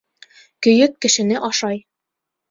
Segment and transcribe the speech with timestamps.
[0.67, 1.77] Көйөк кешене ашай.